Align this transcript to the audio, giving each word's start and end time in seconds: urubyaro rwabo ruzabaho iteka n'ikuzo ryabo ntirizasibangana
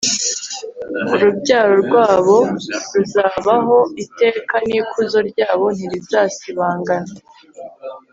urubyaro 1.13 1.73
rwabo 1.83 2.37
ruzabaho 2.93 3.77
iteka 4.03 4.55
n'ikuzo 4.67 5.19
ryabo 5.29 5.65
ntirizasibangana 5.75 7.11